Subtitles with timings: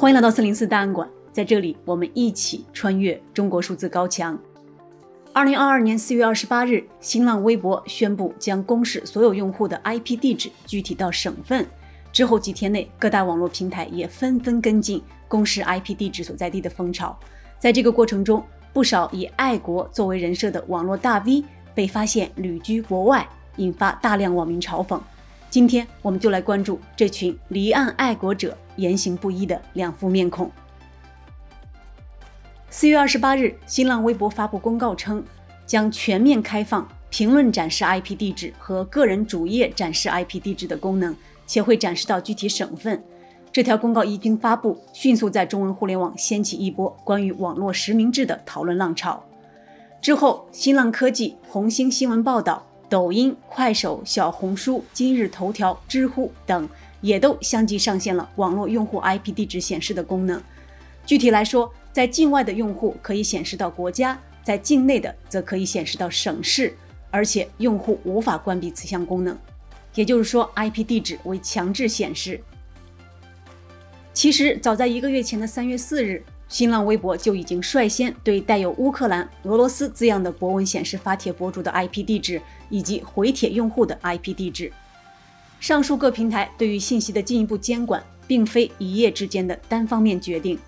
[0.00, 4.38] 欢迎来到四零四档案馆，在这里我们一起穿越中国数字高墙。
[5.32, 11.66] 二零二二年四月二十八日，新浪微博宣布将公示所有用户的 IP 地址具体到省份。
[12.12, 17.18] 之后几天内，各大网络平台也纷纷跟进公示 IP 地址所在地的风潮。
[17.58, 18.40] 在这个过程中，
[18.72, 21.42] 不少以爱国作为人设的网络大 V
[21.74, 25.00] 被发现旅居国外，引发大量网民嘲讽。
[25.50, 30.50] 今天我们就来关注这群离岸爱国者言行不一的两副面孔。
[32.70, 35.22] 四月二十八日，新浪微博发布公告称，
[35.66, 41.14] 将全面开放评论展示 IP 地址和个人主页展示 IP 地址的功能，
[41.46, 43.04] 且会展示到具体省份。
[43.52, 49.22] 这条公告一经发布，迅速在中文互联网掀起一波关于网络实名制的讨论浪潮。
[50.00, 52.64] 之后，新浪科技、红星新闻报道。
[52.90, 56.66] 抖音、快手、小红书、今日头条、知乎等
[57.00, 60.42] 也都相继上线了网络用户 IP 地址显示的功能。
[61.06, 66.76] 具体来说，在境外的用户可以显示到国家，在境内的则可以显示到省市，
[67.10, 69.36] 而且用户无法关闭此项功能。
[69.94, 72.40] 也就是说，IP 地址为强制显示。
[74.12, 76.22] 其实，早在一个月前的三月四日。
[76.50, 84.72] 新浪微博就已经率先对带有乌克兰、俄罗斯字样的博文显示发帖博主的 IP 地址以及回帖用户的 IP 地址。
[85.60, 90.58] 上述各平台对于信息的进一步监管，并非一夜之间的单方面决定。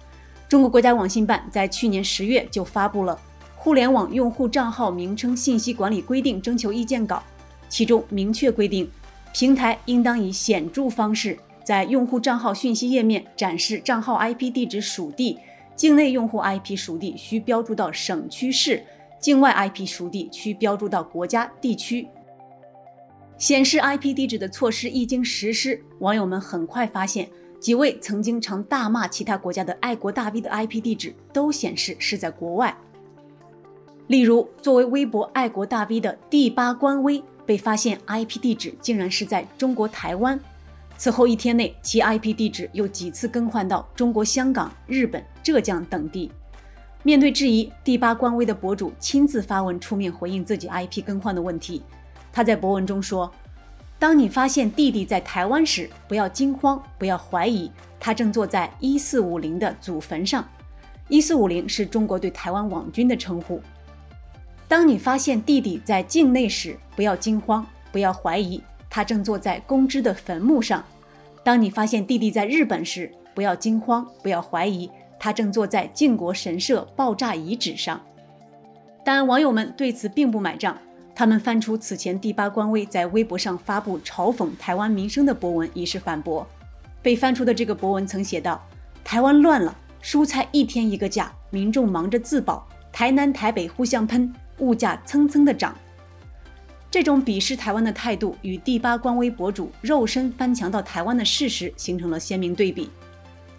[0.49, 3.15] 中国国家网信办在去年十月就发布了
[3.57, 7.23] 《互联网用户账号名称信息管理规定》征求意见稿，
[7.69, 8.91] 其中明确规定，
[9.33, 15.39] 平台应当以显著方式在用户账号讯息页面展示账号 IP 地址属地。
[15.77, 18.85] 境内用户 IP 属地需标注到省区市，
[19.19, 22.07] 境外 IP 属地需标注到国家地区。
[23.41, 27.27] 显示 IP 地址的措施一经实施，网友们很快发现，
[27.59, 32.77] 几位曾经常大骂其他国家的爱国大 V 的 IP 地址都显示是在国外。
[34.09, 40.39] 例如，作为微博爱国大 V 的第八官微被发现 IP 地址竟然是在中国台湾。
[40.99, 46.31] 此后一天内，其 IP 地址又几次更换到中国香港、日本、浙江等地。
[47.03, 51.81] 面对质疑，第八官微的博主亲自发文出面回应自己 IP 更换的问题。
[52.33, 53.31] 他在博文中说
[53.99, 60.47] ：“当你发现弟弟在台湾时，不要惊慌，不要怀疑，他正坐在一四五零的祖坟上。
[61.09, 63.61] 一四五零是中国对台湾网军的称呼。
[64.69, 70.85] 当你发现弟弟在境内时，不要惊慌，不要怀疑。”他正坐在公知的坟墓上。
[71.45, 78.01] 当你发现弟弟在日本时，不要惊慌，不要怀疑，他正坐在靖国神社爆炸遗址上。
[79.05, 80.77] 但网友们对此并不买账，
[81.21, 86.49] 他们翻出此前第八官微在微博上发布嘲讽台湾民生的博文，以示反驳。
[87.03, 88.67] 被翻出的这个博文曾写道
[89.05, 95.77] ：“台湾乱了，蔬菜一天一个价，民众忙着自保，台南台北互相喷，物价蹭蹭的涨。”
[96.91, 102.89] 这种鄙视台湾的态度与第八官微博主肉身翻墙到台湾的事实形成了鲜明对比。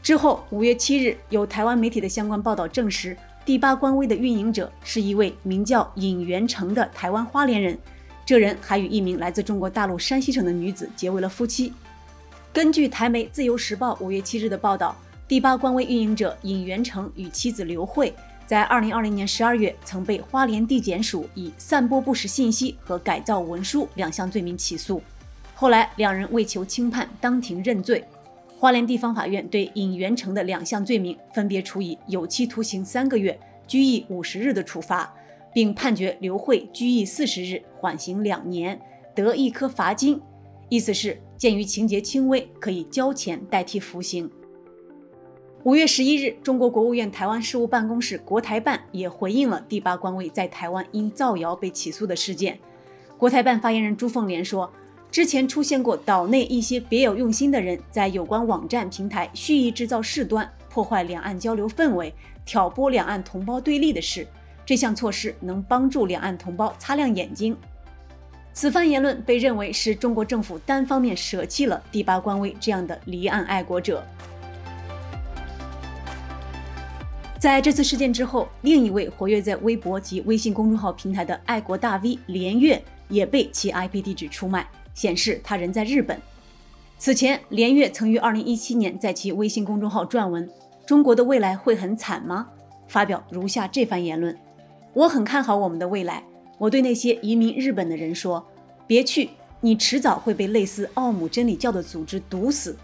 [0.01, 7.77] 之后，五月七日，有台湾媒体的相关报道证实，第八官微的运营者是一位名叫尹元成的台湾花莲人，
[8.23, 11.73] 这人还与一名来自中国大陆山西省的女子结为了夫妻。
[12.53, 14.95] 根据台媒《自由时报》五月七日的报道，
[15.27, 18.13] 第八官微运营者尹元成与妻子刘慧。
[18.45, 25.01] 在二零二零年十二月，曾被花莲地检署以散播不实信息和改造文书两项罪名起诉。
[25.55, 28.03] 后来两人为求轻判，当庭认罪。
[28.61, 33.35] 花莲地方法院对尹元成的两项罪名分别处以有期徒刑三个月、
[33.65, 35.11] 拘役五十日的处罚，
[35.51, 38.79] 并判决刘慧拘役四十日，缓刑两年，
[39.15, 40.21] 得一颗罚金。
[40.69, 44.29] 意思是，鉴于情节轻微，可以交钱代替服刑。
[45.63, 52.59] 五月十一日，中国国务院台湾事务办公室国台办也回应了第八官位在台湾因造谣被起诉的事件。
[53.17, 54.71] 国台办发言人朱凤莲说，
[55.11, 62.13] 之前出现过岛内一些别有用心的人在有关网站平台蓄意制造事端，破坏两岸交流氛围，
[62.45, 64.25] 挑拨两岸同胞对立的事。
[64.65, 67.57] 这项措施能帮助两岸同胞擦亮眼睛。
[68.53, 74.01] 此番言论被认为是中国政府单方面舍弃了第八官微这样的离岸爱国者。
[77.37, 86.19] 在这次事件之后，另一位活跃在微博及微信公众号平台的爱国大 V 连岳也被其 IP 地址出卖，显示他人在日本。
[86.97, 90.49] 此前，连岳曾于2017年在其微信公众号撰文
[90.85, 92.47] ：“中国的未来会很惨吗？”
[92.87, 94.37] 发表如下这番言论
[94.93, 96.23] ：“我很看好我们的未来。
[96.57, 98.45] 我对那些移民日本的人说，
[98.85, 99.29] 别去，
[99.61, 102.77] 你迟早会被类似奥姆真理教的组织毒死。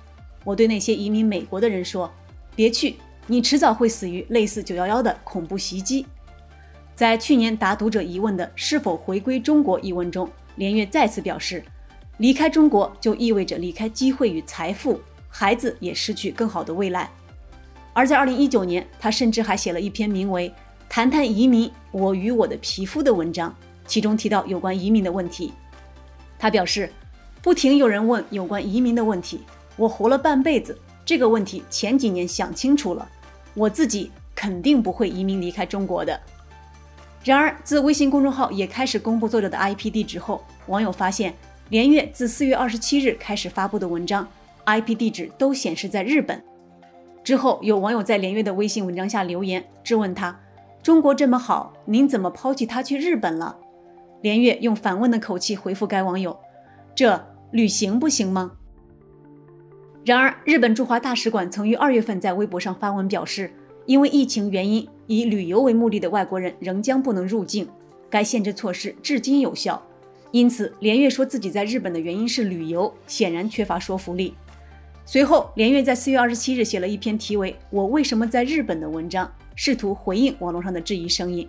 [0.43, 2.11] 我对那些移民美国的人说。”
[2.55, 2.95] 别去，
[3.27, 6.07] 你迟早会死于类似九幺幺的恐怖袭击。
[6.95, 11.63] 在去年答读者疑问的是否回归中国一文中，连岳再次表示，
[12.17, 14.99] 离开中国就意味着离开机会与财富，
[15.29, 17.09] 孩子也失去更好的未来。
[17.93, 20.49] 而在二零一九年，他甚至还写了一篇名为
[20.89, 23.55] 《谈谈移民：我与我的皮肤》的文章，
[23.85, 25.53] 其中提到有关移民的问题。
[26.39, 26.91] 他表示，
[27.41, 29.41] 不停有人问有关移民的问题，
[29.75, 33.07] 我活了半辈子，这个问题前几年想清楚了，
[33.53, 36.19] 我自己肯定不会移民离开中国的。
[37.23, 41.35] 然而，自微信公众号也开始公布作者的 IP 地址后，网友发现，
[41.69, 44.25] 连岳自四月二十七日开始发布的文章
[44.65, 46.41] ，IP 地址都显示在日本。
[47.23, 50.39] 之后，有网友在连岳的微信文章下留言质问他
[50.81, 53.57] ：“中国这么好，您怎么抛弃他去日本了？”
[54.23, 56.37] 连岳用反问的口气回复该网友
[56.95, 57.21] ：“这
[57.51, 58.53] 旅行不行吗？”
[60.05, 63.51] 然而，日本驻华大使馆曾于二月份在微博上发文表示，
[63.85, 67.67] 因为疫情原因，以旅游为目的的外国人仍将不能入境，
[68.09, 69.85] 该限制措施至今有效。
[70.31, 74.33] 因此，连岳说自己在日本的原因是旅游，显然缺乏说服力。
[75.05, 81.47] 随后，连岳在四月二十七日写了一篇题为《我为什么在日本》的文章，试图回应网络上的质疑声音。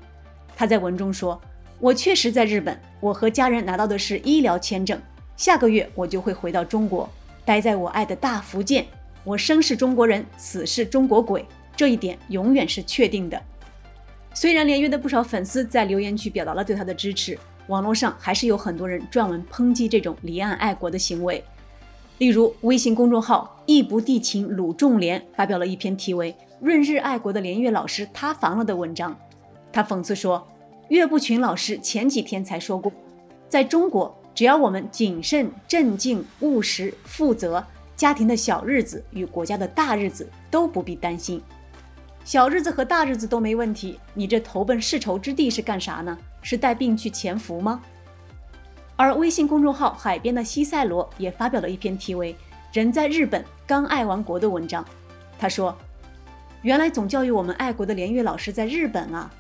[0.56, 1.40] 他在文中说
[1.80, 5.00] ：“我确实在日本，我和家人拿到的是医疗签证，
[5.36, 7.10] 下个月我就会回到中国，
[7.44, 8.86] 待在我爱的大福建。
[9.24, 11.44] 我生是中国人，死是中国鬼。”
[11.76, 13.40] 这一点永远是确定的。
[14.34, 21.42] 虽然连岳的不少粉丝在留言区表达了对他的支持，网络上还是有很多人撰文抨击这种离岸爱国的行为。
[22.18, 29.16] 例如，微信公众号“义不帝勤鲁仲连”发表了一篇题为《润日爱国的连岳老师塌房了》的文章。
[29.72, 30.44] 他讽刺说，
[30.88, 32.90] 岳不群老师前几天才说过，
[33.48, 37.64] 在中国，只要我们谨慎、镇静、务实、负责，
[37.94, 41.40] 家庭的小日子与国家的大日子都不必担心。
[42.24, 46.18] 小日子和大日子都没问题，你这投奔世仇之地是干啥呢？
[46.42, 47.82] 是带病去潜伏吗？
[48.96, 52.32] 而微信公众号“海边的西塞罗”也发表了一篇题为
[52.72, 54.84] 《人在日本刚爱完国》的文章。
[55.38, 55.76] 他说
[56.62, 59.30] ：“原来总教育我们爱国的连岳老师在日本啊，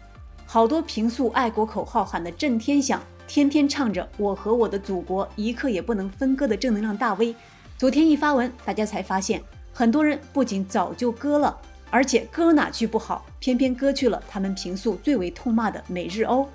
[0.46, 7.34] 好多平素爱国口号喊得震天响，天天唱着‘我和我的祖国一刻也不能分割’的正能量大 V，
[7.76, 9.42] 昨天一发文，大家才发现，
[9.72, 11.58] 很多人不仅早就割了。”
[11.90, 16.46] 而且割哪去不好，偏偏割去了他们平素最为痛骂的美日欧。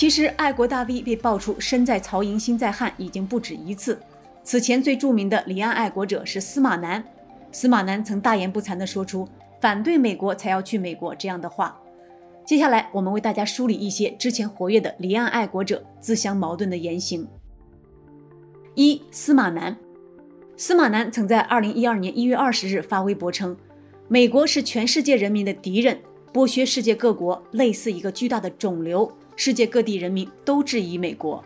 [0.00, 4.00] 其实，爱国大 V 被爆出身在曹营心在汉已经不止一次。
[4.42, 7.04] 此前最著名的离岸爱国者是司马南，
[7.52, 9.28] 司马南曾大言不惭地说出
[9.60, 11.78] “反对美国才要去美国”这样的话。
[12.46, 17.28] 接下来，我们为大家梳理一些之前活跃的离岸爱国者自相矛盾的言行。
[18.76, 19.76] 一、司马南。
[20.56, 23.54] 司马南曾在二零一二年一月二十日发微博称
[24.08, 26.00] ：“美国是全世界人民的敌人，
[26.32, 29.12] 剥削世界各国，类似一个巨大的肿瘤。
[29.42, 31.42] 世界各地人民都质疑美国。”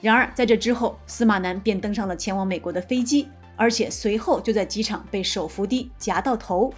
[0.00, 3.26] 然而，在这之后，司马南便登上了前往美国的飞机，
[3.56, 6.72] 而且随后就在机场被手扶梯夹到头，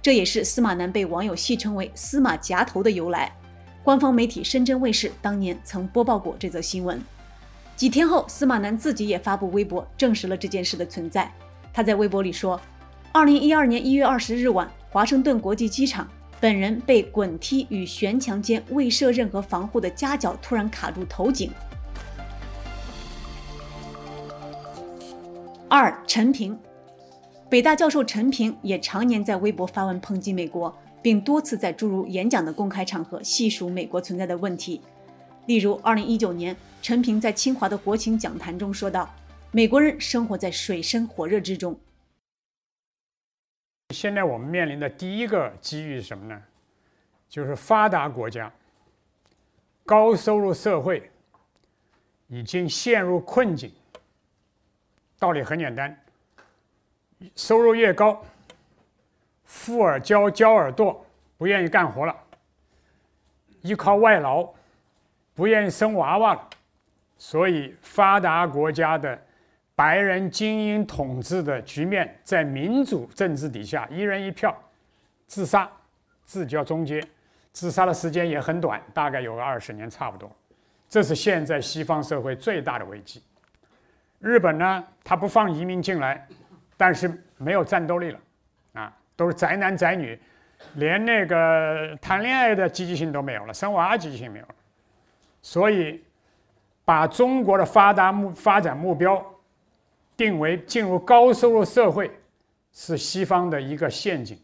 [0.00, 3.30] 这也是司马南被网友戏称为“司马夹头”的由来。
[3.84, 6.98] 官方媒体深圳卫视当年曾播报过这则新闻。
[7.76, 11.30] 几天后，司马南自己也发布微博证实了这件事的存在。
[11.70, 12.58] 他在微博里说
[13.12, 16.08] ：“二零一二年一月二十日晚，华盛顿国际机场，
[16.42, 21.48] 本人被滚梯与悬墙间未设任何防护的夹角突然卡住头颈。”
[25.70, 26.58] 二、陈平，
[27.48, 34.80] 北大教授陈平也常年在微博发文抨击美国，并多次在诸如演讲的公开场合细数美国存在的问题。
[35.46, 39.08] 例如，二零一九年，陈平在清华的国情讲坛中说道
[39.52, 41.78] ：“美国人生活在水深火热之中。”
[43.92, 46.42] 现在我们面临的第一个机遇是什么呢？
[47.28, 48.50] 就是发达国家、
[49.84, 51.10] 高收入社会
[52.28, 53.72] 已经陷入困境。
[55.18, 55.96] 道理很简单：
[57.36, 58.24] 收入越高，
[59.44, 60.96] 富而骄，骄而惰，
[61.36, 62.16] 不愿意干活了，
[63.60, 64.48] 依靠外劳。
[65.34, 66.50] 不愿意生娃娃了，
[67.16, 69.18] 所以发达国家的
[69.74, 74.56] 白人精英统治的局面，在民主政治底下，一人一票，
[75.26, 75.68] 自杀，
[76.24, 77.02] 自交终结，
[77.52, 80.30] 自杀的时间也很短，大概有个二十年差不多。
[80.88, 83.22] 这是现在西方社会最大的危机。
[84.18, 86.26] 日本呢，他不放移民进来，
[86.76, 88.20] 但是没有战斗力了，
[88.74, 90.20] 啊，都是宅男宅女，
[90.74, 94.54] 连那个谈恋爱的积极性都没有了，生娃积极性没有了。
[95.40, 96.04] 所以，
[96.84, 99.24] 把中国的发达目发展目标
[100.16, 102.10] 定为进入高收入社会
[102.72, 104.38] 是西方的一个陷阱，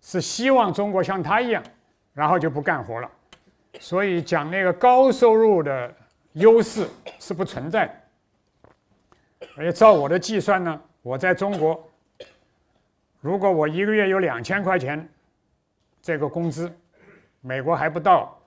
[0.00, 1.62] 是希望中国像他一样，
[2.12, 3.10] 然后就不干活了。
[3.80, 5.94] 所以讲那个高收入的
[6.32, 7.94] 优势是不存在的。
[9.56, 11.88] 而且照我的计算呢，我在中国，
[13.20, 15.08] 如果我一个月有两千块钱
[16.02, 16.72] 这个工资，
[17.40, 18.40] 美国还不到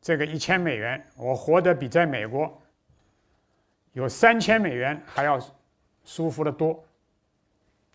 [0.00, 2.62] 这个一千美元，我活得比在美国
[3.94, 5.40] 有三千美元还要
[6.04, 6.84] 舒服得多。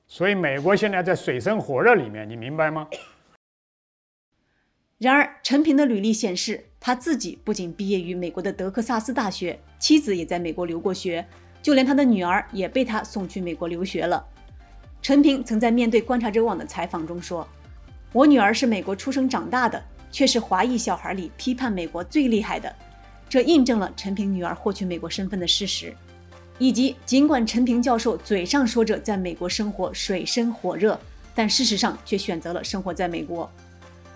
[0.08, 2.88] 所以美国现在在水深火热里面，你明白吗？
[4.98, 11.26] 然而，陈平的履历显示，他自己不仅毕业于美国的德克萨斯大学，妻子也在美国留过学，
[11.62, 14.26] 就连他的女儿也被他送去美国留学了。
[15.02, 17.48] 陈平曾在面对观察者网的采访中说
[18.12, 22.74] ：“我女儿是美国出生长大的，却是华裔小孩里批判美国最厉害的。”
[23.30, 25.96] 这印证了陈平女儿获取美国身份的事实，
[26.58, 31.00] 以及尽管陈平教授嘴上说着在美国生活水深火热，
[31.36, 33.50] 但事实上却选择了生活在美国。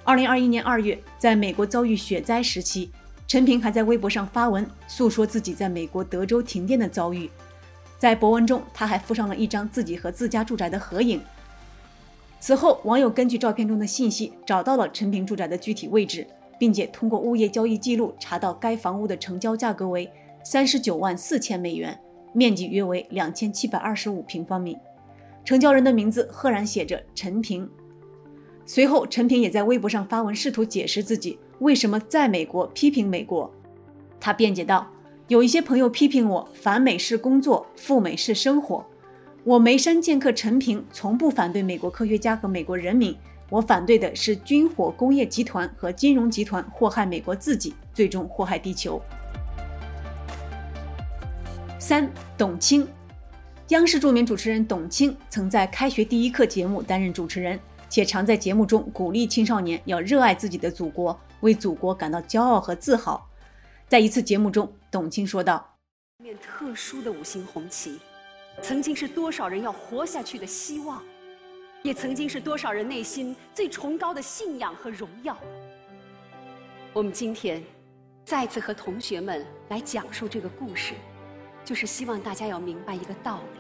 [0.03, 2.91] 二零二一年二月，在美国遭遇雪灾时期，
[3.27, 7.29] 陈平还在微博上发文诉说自己在美国德州停电的遭遇。
[7.99, 11.21] 在博文中，他还附上了一张自己和自家住宅的合影。
[12.41, 20.09] 此后，网友根据照片中的信息找到了陈平住宅的具体位置，并且通过物业交易记录查到该房屋的成交价格为
[20.43, 21.99] 三十九万四千美元，
[22.33, 24.77] 面积约为两千七百二十五平方米，
[25.45, 27.69] 成交人的名字赫然写着陈平。
[28.65, 33.51] 随后，陈平也在微博上发文，试图解释自己为什么在美国批评美国。
[34.19, 34.89] 他辩解道
[35.27, 38.85] ：“有一些朋友批评我反美式工作，赴美式生活。
[39.43, 43.13] 我梅山剑客陈平从不反对美国科学家和美国人民，
[43.53, 48.99] 我反对的是军火工业集团和金融集团祸害美国自己，最终祸害地球。”
[51.77, 52.87] 三，董卿，
[53.67, 57.59] 央视著名主持人董卿曾在《开学第一课》节目担任主持人。
[57.87, 63.29] 且常在节目中鼓励青少年要热爱自己的祖国，为祖国感到骄傲和自豪。
[63.87, 65.75] 在一次节目中，董卿说道
[66.17, 67.99] ：“面特殊的五星红旗，
[68.63, 71.03] 曾经是多少人要活下去的希望，
[71.83, 75.37] 也曾经是多少人内心最崇高的信仰和荣耀。
[76.93, 77.61] 我们今天
[78.25, 80.93] 再次和同学们来讲述这个故事，
[81.65, 83.59] 就是希望大家要明白一个道理：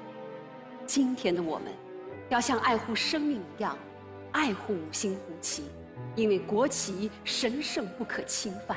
[0.85, 1.67] 今天的我们，
[2.29, 3.77] 要像爱护生命一样。”
[4.33, 5.65] 爱护五星红旗，
[6.15, 8.75] 因为国旗神圣不可侵犯。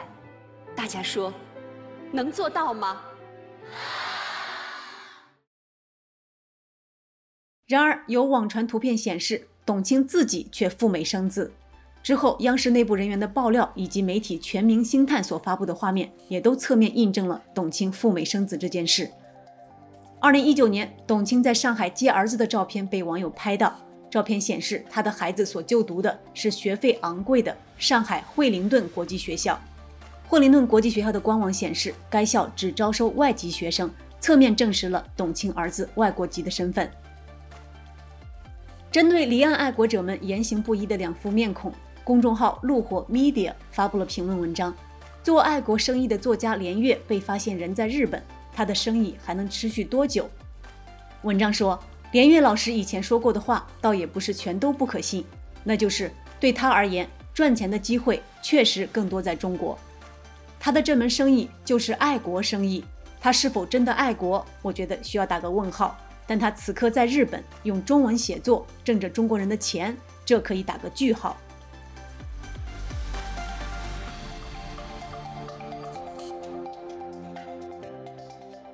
[0.75, 1.33] 大家说，
[2.13, 3.01] 能做到吗？
[7.67, 11.53] 然而，有网传图片显示，董卿自己却赴美生子。
[12.01, 19.11] 之后，央视内部人员的爆料以及媒体全明星探所发布的画面，也都侧面印证了董卿赴美生子这件事。
[20.21, 23.77] 二零一九年，董卿在上海接儿子的照片被网友拍到。
[24.09, 29.61] 照片显示，他的孩子所就读的是学费昂贵的上海惠灵顿国际学校。
[30.29, 36.89] 惠灵顿国际学校的官网显示，该校只招收外籍学生，侧面证实了董卿儿子外国籍的身份。
[38.97, 41.71] 针对离岸爱国者们言行不一的两副面孔，
[42.03, 44.75] 公众号“陆火 Media” 发布了评论文章。
[45.23, 48.25] 做爱国生意的作家连岳被发现人在日本，
[48.55, 50.31] 他的生意还能持续多久？
[51.25, 51.79] 文章说。
[52.13, 55.23] 连岳老师以前说过的话，倒也不是全都不可信，
[55.63, 56.11] 那就是
[56.41, 59.79] 对他而言，赚钱的机会确实更多在中国。
[60.59, 62.83] 他的这门生意就是爱国生意，
[63.21, 65.99] 他是否真的爱国，我觉得需要打个问号。
[66.27, 71.37] 但他此刻在日本用中文写作，挣着中国人的钱，这可以打个句号。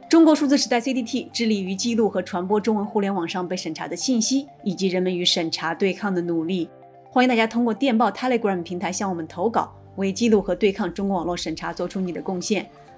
[0.09, 6.69] 中国数字时代 CDT 致力于记录和传播中文互联网上被审查的信息，以及人们与审查对抗的努力。
[7.11, 12.71] 欢迎大家通过电报 Telegram 平台向我们投稿，为记录和对抗中国网络审查做出你的贡献。